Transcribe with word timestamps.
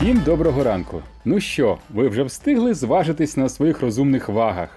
Всім 0.00 0.22
доброго 0.24 0.64
ранку. 0.64 1.02
Ну 1.24 1.40
що, 1.40 1.78
ви 1.90 2.08
вже 2.08 2.22
встигли 2.22 2.74
зважитись 2.74 3.36
на 3.36 3.48
своїх 3.48 3.80
розумних 3.80 4.28
вагах? 4.28 4.68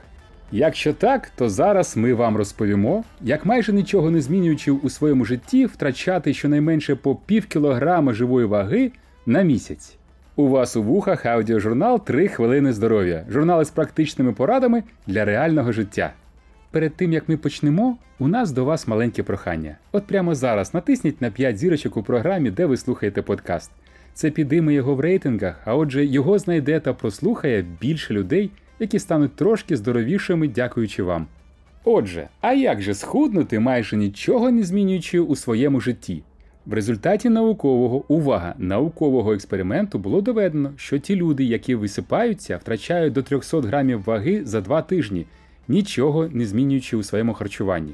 Якщо 0.51 0.93
так, 0.93 1.31
то 1.35 1.49
зараз 1.49 1.97
ми 1.97 2.13
вам 2.13 2.37
розповімо, 2.37 3.03
як 3.21 3.45
майже 3.45 3.73
нічого 3.73 4.11
не 4.11 4.21
змінюючи 4.21 4.71
у 4.71 4.89
своєму 4.89 5.25
житті, 5.25 5.65
втрачати 5.65 6.33
щонайменше 6.33 6.95
по 6.95 7.15
пів 7.15 7.45
кілограма 7.45 8.13
живої 8.13 8.45
ваги 8.45 8.91
на 9.25 9.41
місяць. 9.41 9.95
У 10.35 10.47
вас 10.47 10.75
у 10.75 10.83
вухах 10.83 11.25
аудіожурнал 11.25 11.95
«3 11.95 12.27
хвилини 12.27 12.73
здоров'я, 12.73 13.25
журнали 13.29 13.65
з 13.65 13.69
практичними 13.69 14.33
порадами 14.33 14.83
для 15.07 15.25
реального 15.25 15.71
життя. 15.71 16.13
Перед 16.71 16.95
тим 16.95 17.13
як 17.13 17.29
ми 17.29 17.37
почнемо, 17.37 17.97
у 18.19 18.27
нас 18.27 18.51
до 18.51 18.65
вас 18.65 18.87
маленьке 18.87 19.23
прохання. 19.23 19.77
От 19.91 20.07
прямо 20.07 20.35
зараз 20.35 20.73
натисніть 20.73 21.21
на 21.21 21.31
5 21.31 21.57
зірочок 21.57 21.97
у 21.97 22.03
програмі, 22.03 22.51
де 22.51 22.65
ви 22.65 22.77
слухаєте 22.77 23.21
подкаст. 23.21 23.71
Це 24.13 24.31
підійме 24.31 24.73
його 24.73 24.95
в 24.95 24.99
рейтингах, 24.99 25.61
а 25.65 25.75
отже, 25.75 26.05
його 26.05 26.39
знайде 26.39 26.79
та 26.79 26.93
прослухає 26.93 27.65
більше 27.81 28.13
людей, 28.13 28.49
які 28.79 28.99
стануть 28.99 29.35
трошки 29.35 29.77
здоровішими, 29.77 30.47
дякуючи 30.47 31.03
вам. 31.03 31.27
Отже, 31.83 32.27
а 32.41 32.53
як 32.53 32.81
же 32.81 32.93
схуднути, 32.93 33.59
майже 33.59 33.97
нічого 33.97 34.51
не 34.51 34.63
змінюючи 34.63 35.19
у 35.19 35.35
своєму 35.35 35.81
житті? 35.81 36.23
В 36.65 36.73
результаті 36.73 37.29
наукового 37.29 38.03
увага 38.07 38.55
наукового 38.57 39.33
експерименту 39.33 39.99
було 39.99 40.21
доведено, 40.21 40.71
що 40.75 40.97
ті 40.97 41.15
люди, 41.15 41.43
які 41.43 41.75
висипаються, 41.75 42.57
втрачають 42.57 43.13
до 43.13 43.21
300 43.23 43.61
грамів 43.61 44.03
ваги 44.03 44.45
за 44.45 44.61
2 44.61 44.81
тижні, 44.81 45.25
нічого 45.67 46.27
не 46.27 46.45
змінюючи 46.45 46.97
у 46.97 47.03
своєму 47.03 47.33
харчуванні. 47.33 47.93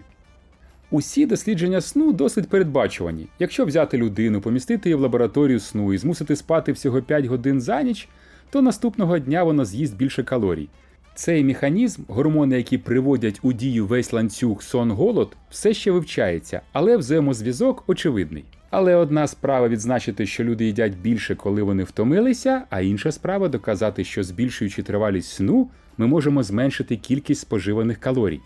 Усі 0.91 1.25
дослідження 1.25 1.81
сну 1.81 2.13
досить 2.13 2.49
передбачувані. 2.49 3.27
Якщо 3.39 3.65
взяти 3.65 3.97
людину, 3.97 4.41
помістити 4.41 4.89
її 4.89 4.95
в 4.95 4.99
лабораторію 4.99 5.59
сну 5.59 5.93
і 5.93 5.97
змусити 5.97 6.35
спати 6.35 6.71
всього 6.71 7.01
5 7.01 7.25
годин 7.25 7.61
за 7.61 7.81
ніч, 7.81 8.07
то 8.49 8.61
наступного 8.61 9.19
дня 9.19 9.43
вона 9.43 9.65
з'їсть 9.65 9.97
більше 9.97 10.23
калорій. 10.23 10.69
Цей 11.15 11.43
механізм, 11.43 12.01
гормони, 12.07 12.57
які 12.57 12.77
приводять 12.77 13.39
у 13.41 13.53
дію 13.53 13.87
весь 13.87 14.13
ланцюг 14.13 14.63
сон-голод, 14.63 15.37
все 15.49 15.73
ще 15.73 15.91
вивчається, 15.91 16.61
але 16.71 16.97
взаємозв'язок 16.97 17.83
очевидний. 17.87 18.43
Але 18.69 18.95
одна 18.95 19.27
справа 19.27 19.67
відзначити, 19.67 20.25
що 20.25 20.43
люди 20.43 20.65
їдять 20.65 20.97
більше, 20.97 21.35
коли 21.35 21.61
вони 21.63 21.83
втомилися, 21.83 22.63
а 22.69 22.81
інша 22.81 23.11
справа 23.11 23.47
доказати, 23.47 24.03
що 24.03 24.23
збільшуючи 24.23 24.83
тривалість 24.83 25.31
сну, 25.31 25.69
ми 25.97 26.07
можемо 26.07 26.43
зменшити 26.43 26.97
кількість 26.97 27.41
споживаних 27.41 27.97
калорій. 27.97 28.41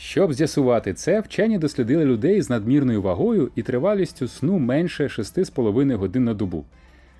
Щоб 0.00 0.32
з'ясувати 0.32 0.94
це, 0.94 1.20
вчені 1.20 1.58
дослідили 1.58 2.04
людей 2.04 2.42
з 2.42 2.50
надмірною 2.50 3.02
вагою 3.02 3.50
і 3.54 3.62
тривалістю 3.62 4.28
сну 4.28 4.58
менше 4.58 5.04
6,5 5.04 5.96
годин 5.96 6.24
на 6.24 6.34
добу. 6.34 6.64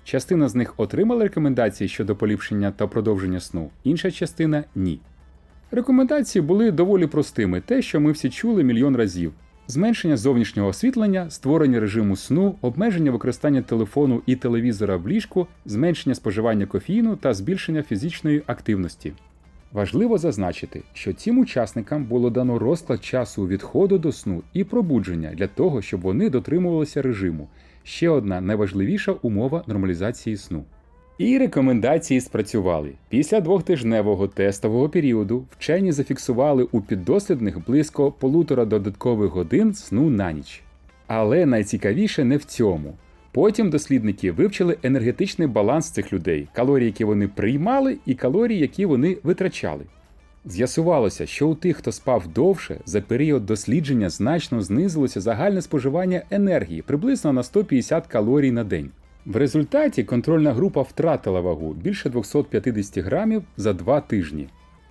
Частина 0.03 0.49
з 0.49 0.55
них 0.55 0.73
отримала 0.77 1.23
рекомендації 1.23 1.87
щодо 1.87 2.15
поліпшення 2.15 2.71
та 2.71 2.87
продовження 2.87 3.39
сну, 3.39 3.69
інша 3.83 4.11
частина 4.11 4.63
ні. 4.75 4.99
Рекомендації 5.71 6.41
були 6.41 6.71
доволі 6.71 7.07
простими, 7.07 7.61
те, 7.61 7.81
що 7.81 7.99
ми 7.99 8.11
всі 8.11 8.29
чули 8.29 8.63
мільйон 8.63 8.95
разів: 8.95 9.33
зменшення 9.67 10.17
зовнішнього 10.17 10.69
освітлення, 10.69 11.29
створення 11.29 11.79
режиму 11.79 12.15
сну, 12.15 12.55
обмеження 12.61 13.11
використання 13.11 13.61
телефону 13.61 14.21
і 14.25 14.35
телевізора 14.35 14.97
в 14.97 15.07
ліжку, 15.07 15.47
зменшення 15.65 16.15
споживання 16.15 16.65
кофеїну 16.65 17.15
та 17.15 17.33
збільшення 17.33 17.83
фізичної 17.83 18.43
активності. 18.45 19.13
Важливо 19.73 20.17
зазначити, 20.17 20.81
що 20.93 21.13
цим 21.13 21.37
учасникам 21.39 22.05
було 22.05 22.29
дано 22.29 22.59
розклад 22.59 23.03
часу 23.03 23.47
відходу 23.47 23.97
до 23.97 24.11
сну 24.11 24.43
і 24.53 24.63
пробудження 24.63 25.31
для 25.33 25.47
того, 25.47 25.81
щоб 25.81 26.01
вони 26.01 26.29
дотримувалися 26.29 27.01
режиму. 27.01 27.47
Ще 27.83 28.09
одна 28.09 28.41
найважливіша 28.41 29.11
умова 29.11 29.63
нормалізації 29.67 30.37
сну. 30.37 30.63
І 31.17 31.37
рекомендації 31.37 32.21
спрацювали. 32.21 32.91
Після 33.09 33.41
двохтижневого 33.41 34.27
тестового 34.27 34.89
періоду 34.89 35.45
вчені 35.51 35.91
зафіксували 35.91 36.63
у 36.71 36.81
піддослідних 36.81 37.65
близько 37.65 38.11
полутора 38.11 38.65
додаткових 38.65 39.31
годин 39.31 39.73
сну 39.73 40.09
на 40.09 40.31
ніч. 40.31 40.61
Але 41.07 41.45
найцікавіше 41.45 42.23
не 42.23 42.37
в 42.37 42.43
цьому. 42.43 42.93
Потім 43.31 43.69
дослідники 43.69 44.31
вивчили 44.31 44.77
енергетичний 44.83 45.47
баланс 45.47 45.89
цих 45.89 46.13
людей, 46.13 46.47
калорії, 46.53 46.85
які 46.85 47.03
вони 47.03 47.27
приймали, 47.27 47.97
і 48.05 48.15
калорії, 48.15 48.59
які 48.59 48.85
вони 48.85 49.17
витрачали. 49.23 49.85
З'ясувалося, 50.45 51.25
що 51.25 51.47
у 51.47 51.55
тих, 51.55 51.77
хто 51.77 51.91
спав 51.91 52.27
довше, 52.27 52.79
за 52.85 53.01
період 53.01 53.45
дослідження 53.45 54.09
значно 54.09 54.61
знизилося 54.61 55.21
загальне 55.21 55.61
споживання 55.61 56.21
енергії 56.31 56.81
приблизно 56.81 57.33
на 57.33 57.43
150 57.43 58.07
калорій 58.07 58.51
на 58.51 58.63
день. 58.63 58.89
В 59.25 59.35
результаті 59.35 60.03
контрольна 60.03 60.53
група 60.53 60.81
втратила 60.81 61.41
вагу 61.41 61.73
більше 61.73 62.09
250 62.09 62.97
грамів 62.97 63.43
за 63.57 63.73
два 63.73 64.01
тижні. 64.01 64.47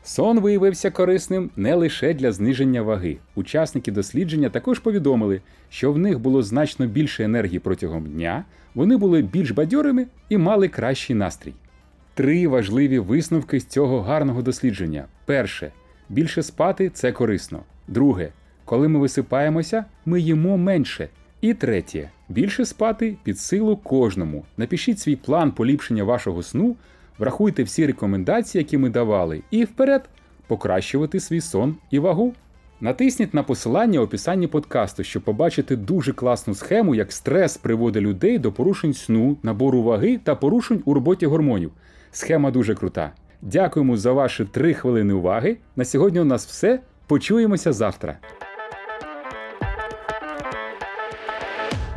Сон 0.08 0.40
виявився 0.40 0.90
корисним 0.90 1.50
не 1.56 1.74
лише 1.74 2.14
для 2.14 2.32
зниження 2.32 2.82
ваги. 2.82 3.16
Учасники 3.34 3.92
дослідження 3.92 4.48
також 4.48 4.78
повідомили, 4.78 5.40
що 5.70 5.92
в 5.92 5.98
них 5.98 6.18
було 6.18 6.42
значно 6.42 6.86
більше 6.86 7.24
енергії 7.24 7.58
протягом 7.58 8.06
дня, 8.06 8.44
вони 8.74 8.96
були 8.96 9.22
більш 9.22 9.50
бадьорими 9.50 10.06
і 10.28 10.38
мали 10.38 10.68
кращий 10.68 11.16
настрій. 11.16 11.52
Три 12.14 12.48
важливі 12.48 12.98
висновки 12.98 13.60
з 13.60 13.64
цього 13.64 14.02
гарного 14.02 14.42
дослідження: 14.42 15.04
перше, 15.24 15.72
більше 16.08 16.42
спати 16.42 16.90
це 16.94 17.12
корисно. 17.12 17.62
Друге, 17.88 18.32
коли 18.64 18.88
ми 18.88 18.98
висипаємося, 18.98 19.84
ми 20.06 20.20
їмо 20.20 20.58
менше. 20.58 21.08
І 21.40 21.54
третє, 21.54 22.10
більше 22.28 22.64
спати 22.64 23.16
під 23.24 23.38
силу 23.38 23.76
кожному. 23.76 24.44
Напишіть 24.56 25.00
свій 25.00 25.16
план 25.16 25.52
поліпшення 25.52 26.04
вашого 26.04 26.42
сну, 26.42 26.76
врахуйте 27.18 27.62
всі 27.62 27.86
рекомендації, 27.86 28.62
які 28.62 28.78
ми 28.78 28.90
давали, 28.90 29.42
і 29.50 29.64
вперед 29.64 30.08
покращувати 30.46 31.20
свій 31.20 31.40
сон 31.40 31.76
і 31.90 31.98
вагу. 31.98 32.34
Натисніть 32.80 33.34
на 33.34 33.42
посилання 33.42 34.00
в 34.00 34.02
описанні 34.02 34.46
подкасту, 34.46 35.04
щоб 35.04 35.22
побачити 35.22 35.76
дуже 35.76 36.12
класну 36.12 36.54
схему, 36.54 36.94
як 36.94 37.12
стрес 37.12 37.56
приводить 37.56 38.02
людей 38.02 38.38
до 38.38 38.52
порушень 38.52 38.94
сну, 38.94 39.36
набору 39.42 39.82
ваги 39.82 40.20
та 40.24 40.34
порушень 40.34 40.82
у 40.84 40.94
роботі 40.94 41.26
гормонів. 41.26 41.70
Схема 42.10 42.50
дуже 42.50 42.74
крута. 42.74 43.12
Дякуємо 43.42 43.96
за 43.96 44.12
ваші 44.12 44.44
3 44.44 44.74
хвилини 44.74 45.14
уваги. 45.14 45.56
На 45.76 45.84
сьогодні 45.84 46.20
у 46.20 46.24
нас 46.24 46.46
все. 46.46 46.80
Почуємося 47.06 47.72
завтра. 47.72 48.18